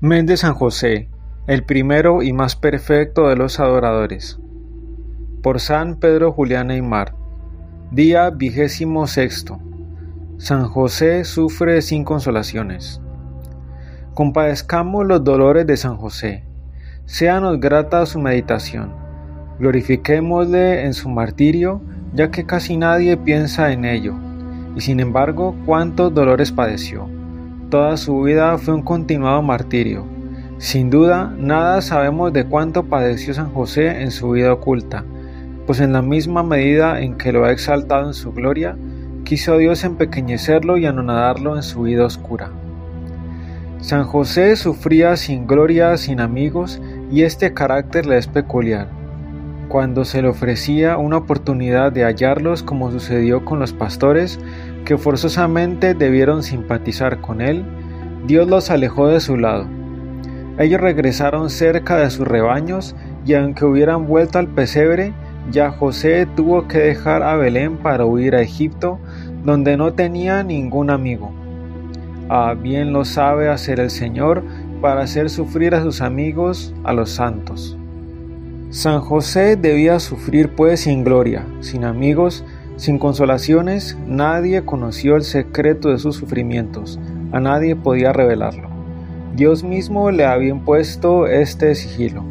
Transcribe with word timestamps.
Mes 0.00 0.24
de 0.26 0.36
San 0.36 0.54
José, 0.54 1.08
el 1.48 1.64
primero 1.64 2.22
y 2.22 2.32
más 2.32 2.54
perfecto 2.54 3.26
de 3.26 3.34
los 3.34 3.58
adoradores. 3.58 4.38
Por 5.42 5.58
San 5.58 5.96
Pedro 5.96 6.30
Julián 6.30 6.68
Neymar. 6.68 7.16
Día 7.90 8.30
vigésimo 8.30 9.08
sexto. 9.08 9.58
San 10.36 10.68
José 10.68 11.24
sufre 11.24 11.82
sin 11.82 12.04
consolaciones. 12.04 13.00
Compadezcamos 14.14 15.04
los 15.04 15.24
dolores 15.24 15.66
de 15.66 15.76
San 15.76 15.96
José. 15.96 16.44
Séanos 17.04 17.58
grata 17.58 18.06
su 18.06 18.20
meditación. 18.20 18.94
Glorifiquémosle 19.58 20.84
en 20.84 20.94
su 20.94 21.08
martirio, 21.08 21.82
ya 22.14 22.30
que 22.30 22.46
casi 22.46 22.76
nadie 22.76 23.16
piensa 23.16 23.72
en 23.72 23.84
ello. 23.84 24.14
Y 24.76 24.80
sin 24.80 25.00
embargo, 25.00 25.56
cuántos 25.66 26.14
dolores 26.14 26.52
padeció. 26.52 27.17
Toda 27.70 27.98
su 27.98 28.22
vida 28.22 28.56
fue 28.56 28.72
un 28.72 28.80
continuado 28.80 29.42
martirio. 29.42 30.06
Sin 30.56 30.88
duda, 30.88 31.34
nada 31.36 31.82
sabemos 31.82 32.32
de 32.32 32.46
cuánto 32.46 32.84
padeció 32.84 33.34
San 33.34 33.52
José 33.52 34.00
en 34.00 34.10
su 34.10 34.30
vida 34.30 34.54
oculta, 34.54 35.04
pues 35.66 35.80
en 35.80 35.92
la 35.92 36.00
misma 36.00 36.42
medida 36.42 37.02
en 37.02 37.18
que 37.18 37.30
lo 37.30 37.44
ha 37.44 37.52
exaltado 37.52 38.06
en 38.06 38.14
su 38.14 38.32
gloria, 38.32 38.74
quiso 39.24 39.58
Dios 39.58 39.84
empequeñecerlo 39.84 40.78
y 40.78 40.86
anonadarlo 40.86 41.56
en 41.56 41.62
su 41.62 41.82
vida 41.82 42.06
oscura. 42.06 42.48
San 43.82 44.04
José 44.04 44.56
sufría 44.56 45.16
sin 45.16 45.46
gloria, 45.46 45.94
sin 45.98 46.20
amigos, 46.20 46.80
y 47.10 47.24
este 47.24 47.52
carácter 47.52 48.06
le 48.06 48.16
es 48.16 48.28
peculiar. 48.28 48.88
Cuando 49.68 50.06
se 50.06 50.22
le 50.22 50.28
ofrecía 50.28 50.96
una 50.96 51.18
oportunidad 51.18 51.92
de 51.92 52.04
hallarlos 52.04 52.62
como 52.62 52.90
sucedió 52.90 53.44
con 53.44 53.58
los 53.60 53.74
pastores, 53.74 54.40
que 54.88 54.96
forzosamente 54.96 55.92
debieron 55.92 56.42
simpatizar 56.42 57.20
con 57.20 57.42
él, 57.42 57.62
Dios 58.26 58.48
los 58.48 58.70
alejó 58.70 59.08
de 59.08 59.20
su 59.20 59.36
lado. 59.36 59.66
Ellos 60.58 60.80
regresaron 60.80 61.50
cerca 61.50 61.98
de 61.98 62.08
sus 62.08 62.26
rebaños 62.26 62.96
y 63.26 63.34
aunque 63.34 63.66
hubieran 63.66 64.06
vuelto 64.06 64.38
al 64.38 64.48
pesebre, 64.48 65.12
ya 65.52 65.70
José 65.72 66.26
tuvo 66.34 66.68
que 66.68 66.78
dejar 66.78 67.22
a 67.22 67.36
Belén 67.36 67.76
para 67.76 68.06
huir 68.06 68.34
a 68.34 68.40
Egipto, 68.40 68.98
donde 69.44 69.76
no 69.76 69.92
tenía 69.92 70.42
ningún 70.42 70.88
amigo. 70.88 71.32
Ah, 72.30 72.54
bien 72.58 72.94
lo 72.94 73.04
sabe 73.04 73.50
hacer 73.50 73.80
el 73.80 73.90
Señor 73.90 74.42
para 74.80 75.02
hacer 75.02 75.28
sufrir 75.28 75.74
a 75.74 75.82
sus 75.82 76.00
amigos, 76.00 76.74
a 76.84 76.94
los 76.94 77.10
santos. 77.10 77.76
San 78.70 79.02
José 79.02 79.56
debía 79.56 80.00
sufrir 80.00 80.48
pues 80.56 80.80
sin 80.80 81.04
gloria, 81.04 81.44
sin 81.60 81.84
amigos, 81.84 82.42
sin 82.78 82.98
consolaciones, 82.98 83.98
nadie 84.06 84.64
conoció 84.64 85.16
el 85.16 85.24
secreto 85.24 85.90
de 85.90 85.98
sus 85.98 86.14
sufrimientos, 86.14 86.98
a 87.32 87.40
nadie 87.40 87.74
podía 87.74 88.12
revelarlo. 88.12 88.68
Dios 89.34 89.64
mismo 89.64 90.12
le 90.12 90.24
había 90.24 90.50
impuesto 90.50 91.26
este 91.26 91.74
sigilo. 91.74 92.22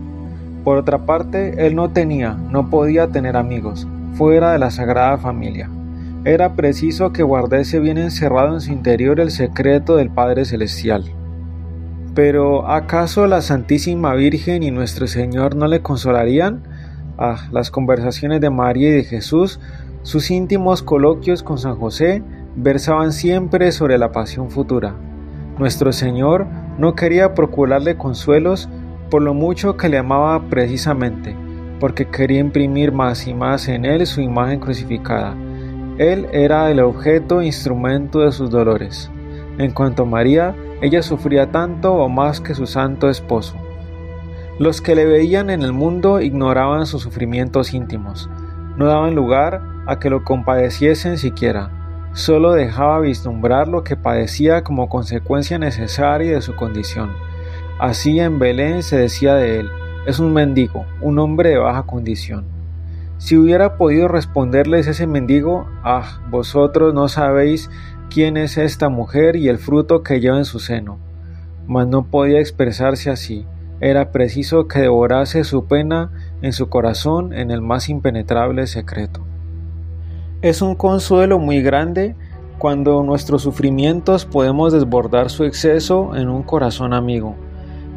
Por 0.64 0.78
otra 0.78 1.06
parte, 1.06 1.68
él 1.68 1.76
no 1.76 1.90
tenía, 1.90 2.34
no 2.34 2.70
podía 2.70 3.10
tener 3.10 3.36
amigos, 3.36 3.88
fuera 4.14 4.54
de 4.54 4.60
la 4.60 4.72
Sagrada 4.72 5.18
Familia. 5.18 5.70
Era 6.24 6.54
preciso 6.56 7.12
que 7.12 7.24
guardase 7.24 7.82
bien 7.82 7.98
encerrado 7.98 8.54
en 8.54 8.62
su 8.62 8.72
interior 8.72 9.20
el 9.20 9.32
secreto 9.32 9.98
del 9.98 10.10
Padre 10.10 10.46
Celestial. 10.46 11.06
Pero 12.16 12.70
¿acaso 12.70 13.28
la 13.28 13.42
Santísima 13.42 14.14
Virgen 14.16 14.64
y 14.64 14.72
nuestro 14.72 15.08
Señor 15.08 15.56
no 15.56 15.68
le 15.68 15.82
consolarían? 15.82 16.64
Ah, 17.18 17.48
las 17.52 17.70
conversaciones 17.70 18.42
de 18.42 18.50
María 18.50 18.90
y 18.90 18.94
de 18.94 19.04
Jesús, 19.04 19.60
sus 20.08 20.32
íntimos 20.32 20.84
coloquios 20.84 21.44
con 21.44 21.58
San 21.58 21.76
José, 21.76 22.24
versaban 22.56 23.12
siempre 23.12 23.74
sobre 23.74 23.98
la 23.98 24.14
pasión 24.14 24.50
futura. 24.50 24.96
Nuestro 25.60 25.92
Señor 25.92 26.48
no 26.78 26.96
quería 26.96 27.34
procurarle 27.34 27.98
consuelos 27.98 28.70
por 29.10 29.22
lo 29.22 29.34
mucho 29.34 29.76
que 29.76 29.90
le 29.90 29.98
amaba 29.98 30.48
precisamente, 30.50 31.36
porque 31.82 32.06
quería 32.06 32.40
imprimir 32.40 32.94
más 32.94 33.28
y 33.28 33.34
más 33.34 33.68
en 33.68 33.84
él 33.84 34.08
su 34.08 34.22
imagen 34.22 34.62
crucificada. 34.62 35.36
Él 35.98 36.28
era 36.32 36.72
el 36.72 36.80
objeto 36.80 37.42
e 37.42 37.48
instrumento 37.48 38.22
de 38.22 38.32
sus 38.32 38.50
dolores. 38.50 39.12
En 39.58 39.72
cuanto 39.72 40.04
a 40.04 40.06
María, 40.06 40.56
ella 40.80 41.02
sufría 41.02 41.52
tanto 41.52 41.94
o 41.96 42.08
más 42.08 42.40
que 42.40 42.56
su 42.56 42.66
santo 42.66 43.10
esposo. 43.10 43.58
Los 44.58 44.80
que 44.80 44.96
le 44.96 45.04
veían 45.04 45.50
en 45.50 45.64
el 45.64 45.74
mundo 45.74 46.22
ignoraban 46.22 46.86
sus 46.86 47.02
sufrimientos 47.02 47.74
íntimos, 47.74 48.30
no 48.78 48.86
daban 48.86 49.14
lugar 49.14 49.76
a 49.88 50.00
que 50.00 50.10
lo 50.10 50.24
compadeciesen 50.24 51.18
siquiera, 51.18 51.72
solo 52.14 52.54
dejaba 52.54 53.00
vislumbrar 53.00 53.68
lo 53.68 53.84
que 53.84 53.96
padecía 53.96 54.64
como 54.64 54.90
consecuencia 54.90 55.58
necesaria 55.58 56.34
de 56.34 56.42
su 56.42 56.56
condición. 56.56 57.12
Así 57.80 58.20
en 58.20 58.40
Belén 58.40 58.84
se 58.84 58.98
decía 58.98 59.36
de 59.36 59.60
él, 59.60 59.70
es 60.06 60.20
un 60.20 60.34
mendigo, 60.34 60.86
un 61.02 61.20
hombre 61.20 61.52
de 61.52 61.58
baja 61.58 61.84
condición. 61.84 62.46
Si 63.18 63.36
hubiera 63.38 63.78
podido 63.78 64.08
responderles 64.08 64.88
ese 64.88 65.08
mendigo, 65.08 65.68
ah, 65.84 66.22
vosotros 66.30 66.94
no 66.94 67.08
sabéis 67.08 67.70
quién 68.10 68.38
es 68.38 68.58
esta 68.58 68.90
mujer 68.90 69.36
y 69.36 69.48
el 69.48 69.58
fruto 69.58 70.04
que 70.04 70.20
lleva 70.20 70.38
en 70.38 70.46
su 70.46 70.60
seno. 70.60 71.00
Mas 71.68 71.88
no 71.88 72.06
podía 72.06 72.40
expresarse 72.40 73.10
así, 73.10 73.46
era 73.80 74.12
preciso 74.12 74.68
que 74.68 74.80
devorase 74.80 75.44
su 75.44 75.66
pena 75.68 76.12
en 76.42 76.52
su 76.54 76.70
corazón 76.70 77.34
en 77.34 77.52
el 77.52 77.62
más 77.62 77.90
impenetrable 77.90 78.66
secreto. 78.66 79.27
Es 80.48 80.62
un 80.62 80.76
consuelo 80.76 81.40
muy 81.40 81.62
grande 81.62 82.16
cuando 82.58 83.04
nuestros 83.04 83.42
sufrimientos 83.42 84.24
podemos 84.24 84.72
desbordar 84.72 85.30
su 85.30 85.44
exceso 85.44 86.16
en 86.16 86.30
un 86.30 86.42
corazón 86.42 86.94
amigo, 86.94 87.36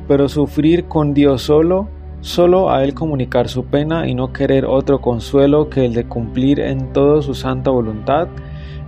pero 0.08 0.28
sufrir 0.28 0.86
con 0.86 1.14
Dios 1.14 1.42
solo, 1.42 1.88
solo 2.22 2.68
a 2.72 2.82
Él 2.82 2.92
comunicar 2.92 3.48
su 3.48 3.66
pena 3.66 4.08
y 4.08 4.16
no 4.16 4.32
querer 4.32 4.66
otro 4.66 5.00
consuelo 5.00 5.70
que 5.70 5.84
el 5.84 5.94
de 5.94 6.08
cumplir 6.08 6.58
en 6.58 6.92
todo 6.92 7.22
su 7.22 7.34
santa 7.34 7.70
voluntad, 7.70 8.26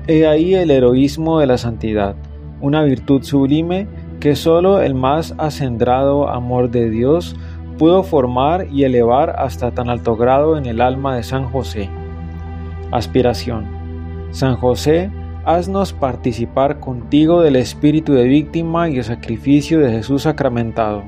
He 0.08 0.26
ahí 0.26 0.54
el 0.54 0.72
heroísmo 0.72 1.38
de 1.38 1.46
la 1.46 1.56
santidad, 1.56 2.16
una 2.60 2.82
virtud 2.82 3.22
sublime 3.22 3.86
que 4.18 4.34
sólo 4.34 4.82
el 4.82 4.96
más 4.96 5.36
acendrado 5.38 6.28
amor 6.28 6.68
de 6.68 6.90
Dios 6.90 7.36
pudo 7.78 8.02
formar 8.02 8.66
y 8.72 8.82
elevar 8.82 9.30
hasta 9.38 9.70
tan 9.70 9.88
alto 9.88 10.16
grado 10.16 10.56
en 10.56 10.66
el 10.66 10.80
alma 10.80 11.14
de 11.14 11.22
San 11.22 11.44
José. 11.44 12.01
Aspiración. 12.92 13.66
San 14.30 14.56
José, 14.56 15.10
haznos 15.44 15.92
participar 15.92 16.78
contigo 16.78 17.42
del 17.42 17.56
espíritu 17.56 18.12
de 18.12 18.24
víctima 18.24 18.88
y 18.88 18.96
de 18.96 19.02
sacrificio 19.02 19.80
de 19.80 19.90
Jesús 19.90 20.22
sacramentado 20.22 21.02